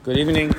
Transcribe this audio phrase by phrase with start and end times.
[0.00, 0.52] Good evening.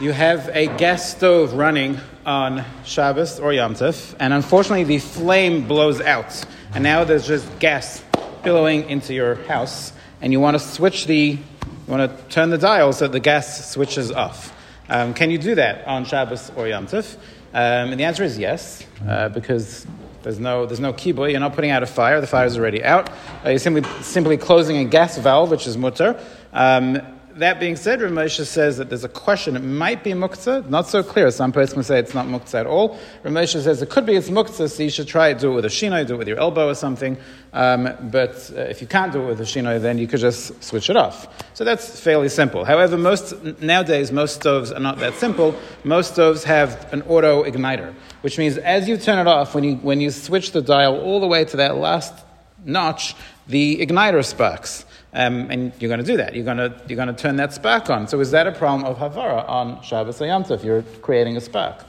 [0.00, 5.68] You have a gas stove running on Shabbos or Yom Tov, and unfortunately the flame
[5.68, 6.44] blows out,
[6.74, 8.02] and now there's just gas
[8.42, 11.38] billowing into your house, and you want to switch the, you
[11.86, 14.52] want to turn the dial so the gas switches off.
[14.88, 17.14] Um, can you do that on Shabbos or Yom Tov?
[17.54, 19.86] Um, and the answer is yes, uh, because
[20.22, 21.30] there's no, there's no kiboy.
[21.30, 22.20] You're not putting out a fire.
[22.20, 23.10] The fire is already out.
[23.44, 26.20] Uh, you're simply, simply closing a gas valve, which is mutter.
[26.52, 29.56] Um, that being said, Ramosha says that there's a question.
[29.56, 31.30] It might be muktzah, not so clear.
[31.30, 32.98] Some person say it's not muktzah at all.
[33.22, 35.38] Ramosha says it could be it's muktzah, so you should try it.
[35.38, 37.16] Do it with a shinoi, do it with your elbow or something.
[37.52, 40.62] Um, but uh, if you can't do it with a shinoi, then you could just
[40.62, 41.28] switch it off.
[41.54, 42.64] So that's fairly simple.
[42.64, 45.54] However, most nowadays most stoves are not that simple.
[45.84, 49.76] Most stoves have an auto igniter, which means as you turn it off, when you
[49.76, 52.14] when you switch the dial all the way to that last
[52.64, 53.14] notch,
[53.46, 54.84] the igniter sparks.
[55.14, 56.34] Um, and you're going to do that.
[56.34, 58.06] You're going to, you're going to turn that spark on.
[58.06, 60.62] So is that a problem of Havara on Shabbos Yom Tov?
[60.62, 61.84] You're creating a spark.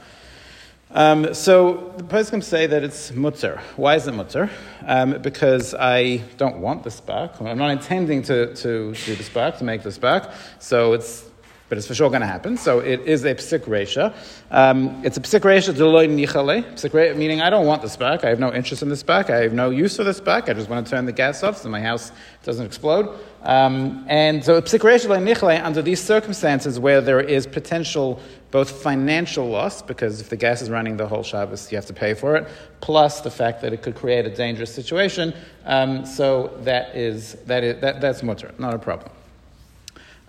[0.92, 3.60] Um, so the poskim say that it's mutter.
[3.76, 4.50] Why is it mutter?
[4.84, 7.40] Um, because I don't want the spark.
[7.40, 10.32] I'm not intending to, to do the spark, to make the spark.
[10.58, 11.29] So it's
[11.70, 12.56] but it's for sure going to happen.
[12.56, 14.12] So it is a psik resha.
[14.50, 16.64] Um, it's a psik resha deloy nichale.
[16.72, 18.24] Psik meaning I don't want the spark.
[18.24, 19.30] I have no interest in the spark.
[19.30, 20.48] I have no use for the spark.
[20.48, 22.10] I just want to turn the gas off so my house
[22.42, 23.08] doesn't explode.
[23.44, 29.48] Um, and so psik resha nichale under these circumstances where there is potential both financial
[29.48, 32.34] loss because if the gas is running the whole Shabbos, you have to pay for
[32.34, 32.48] it,
[32.80, 35.32] plus the fact that it could create a dangerous situation.
[35.64, 39.12] Um, so that is that is that, that's mutter, not a problem.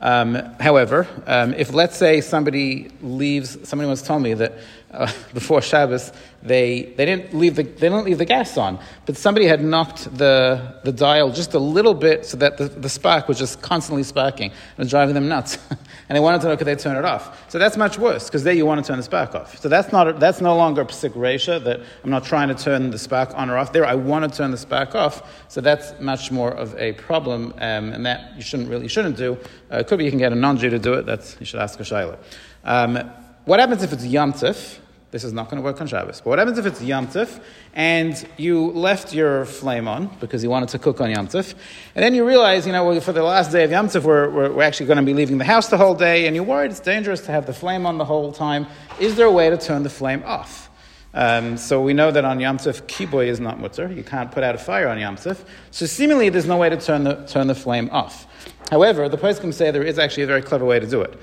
[0.01, 4.57] Um, however, um, if let's say somebody leaves, somebody once told me that
[4.91, 6.11] uh, before Shabbos
[6.43, 10.15] they, they didn't leave the they didn't leave the gas on, but somebody had knocked
[10.17, 14.03] the, the dial just a little bit so that the, the spark was just constantly
[14.03, 17.49] sparking and driving them nuts, and they wanted to know could they turn it off.
[17.51, 19.59] So that's much worse because there you want to turn the spark off.
[19.59, 22.89] So that's not that's no longer a psik resha that I'm not trying to turn
[22.89, 23.71] the spark on or off.
[23.71, 25.45] There I want to turn the spark off.
[25.47, 29.37] So that's much more of a problem, um, and that you shouldn't really shouldn't do.
[29.69, 31.05] Uh, could you can get a non-Jew to do it.
[31.05, 32.17] That's you should ask a shayla.
[32.63, 33.11] Um,
[33.43, 34.79] what happens if it's Yom Tif?
[35.11, 36.21] This is not going to work on Shabbos.
[36.21, 37.41] But what happens if it's Yom Tif
[37.73, 41.53] and you left your flame on because you wanted to cook on Yom Tif,
[41.93, 44.53] and then you realize, you know, for the last day of Yom Tif, we're, we're,
[44.53, 46.79] we're, actually going to be leaving the house the whole day, and you're worried it's
[46.79, 48.65] dangerous to have the flame on the whole time.
[48.97, 50.69] Is there a way to turn the flame off?
[51.13, 53.91] Um, so we know that on Yom Tif, kiboy is not mutter.
[53.91, 55.43] You can't put out a fire on Yom Tif.
[55.71, 58.27] So seemingly there's no way to turn the, turn the flame off.
[58.71, 61.13] However, the poskim say there is actually a very clever way to do it.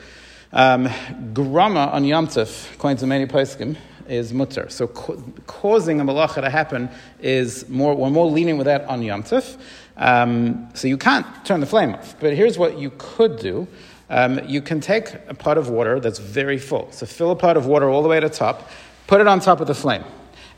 [0.53, 0.91] Um,
[1.33, 4.69] grama on Yom Tov, according many poskim, is mutter.
[4.69, 9.23] So causing a malacha to happen is more, we're more lenient with that on Yom
[9.23, 9.57] Tov.
[9.97, 12.21] Um, so you can't turn the flame off.
[12.21, 13.67] But here's what you could do.
[14.11, 16.93] Um, you can take a pot of water that's very full.
[16.93, 18.71] So fill a pot of water all the way to the top,
[19.07, 20.05] put it on top of the flame.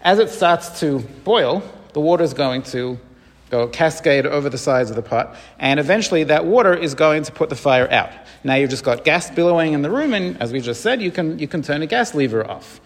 [0.03, 1.62] As it starts to boil,
[1.93, 2.99] the water is going to
[3.50, 7.33] go cascade over the sides of the pot, and eventually that water is going to
[7.33, 8.11] put the fire out.
[8.44, 11.11] Now you've just got gas billowing in the room, and as we just said, you
[11.11, 12.81] can, you can turn a gas lever off.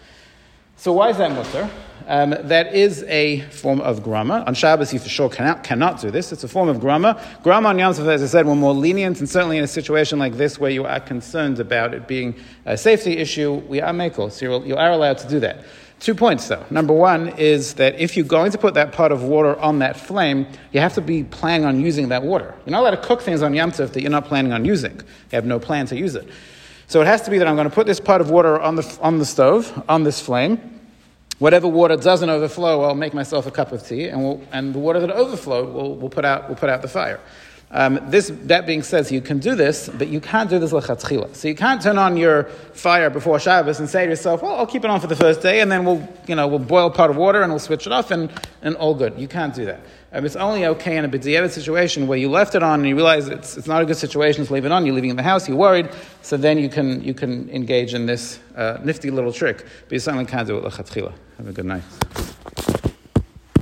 [0.77, 1.69] So why is that mutter?
[2.07, 4.43] Um, that is a form of grama.
[4.45, 6.31] On Shabbos, you for sure cannot, cannot do this.
[6.31, 7.19] It's a form of grama.
[7.41, 10.19] Grama on Yom Tov, as I said, we're more lenient, and certainly in a situation
[10.19, 14.31] like this where you are concerned about it being a safety issue, we are makel,
[14.31, 15.63] so you are allowed to do that.
[15.99, 16.63] Two points though.
[16.69, 19.99] Number one is that if you're going to put that pot of water on that
[19.99, 22.53] flame, you have to be planning on using that water.
[22.65, 24.97] You're not allowed to cook things on Yom Tov that you're not planning on using.
[24.97, 26.27] You have no plan to use it.
[26.87, 28.75] So it has to be that I'm going to put this pot of water on
[28.75, 30.79] the, on the stove, on this flame.
[31.39, 34.79] Whatever water doesn't overflow, I'll make myself a cup of tea, and, we'll, and the
[34.79, 37.19] water that overflowed, we'll, we'll, put out, we'll put out the fire.
[37.71, 40.71] Um, this, that being said, so you can do this, but you can't do this
[40.71, 41.35] lechatchila.
[41.35, 42.43] So you can't turn on your
[42.73, 45.41] fire before Shabbos and say to yourself, well, I'll keep it on for the first
[45.41, 47.85] day, and then we'll, you know, we'll boil a pot of water and we'll switch
[47.85, 48.31] it off, and,
[48.61, 49.19] and all good.
[49.19, 49.81] You can't do that.
[50.13, 52.95] Um, it's only okay in a b'diavad situation where you left it on and you
[52.95, 54.85] realize it's, it's not a good situation to leave it on.
[54.85, 55.89] You're leaving in the house, you're worried,
[56.21, 59.99] so then you can, you can engage in this uh, nifty little trick, but you
[59.99, 61.13] certainly can't do it lechatchila.
[61.37, 61.83] Have a good night.